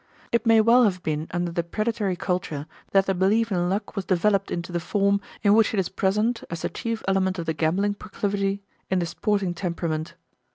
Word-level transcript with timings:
It 0.31 0.47
may 0.47 0.61
well 0.61 0.83
have 0.85 1.03
been 1.03 1.27
under 1.29 1.51
the 1.51 1.63
predatory 1.63 2.15
culture 2.15 2.65
that 2.89 3.05
the 3.05 3.13
belief 3.13 3.51
in 3.51 3.69
luck 3.69 3.95
was 3.95 4.03
developed 4.03 4.49
into 4.49 4.71
the 4.71 4.79
form 4.79 5.21
in 5.43 5.53
which 5.53 5.75
it 5.75 5.79
is 5.79 5.89
present, 5.89 6.43
as 6.49 6.63
the 6.63 6.69
chief 6.69 7.03
element 7.07 7.37
of 7.37 7.45
the 7.45 7.53
gambling 7.53 7.93
proclivity, 7.93 8.63
in 8.89 8.97
the 8.97 9.05
sporting 9.05 9.53
temperament. 9.53 10.15